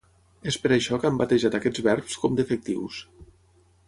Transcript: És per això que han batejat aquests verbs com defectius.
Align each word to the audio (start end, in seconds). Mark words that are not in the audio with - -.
És 0.51 0.55
per 0.63 0.69
això 0.77 0.97
que 1.03 1.07
han 1.09 1.19
batejat 1.19 1.57
aquests 1.59 1.83
verbs 1.91 2.17
com 2.23 2.39
defectius. 2.41 2.99